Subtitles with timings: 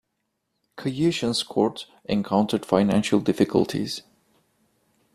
[0.79, 4.01] Khayishan's court encountered financial difficulties.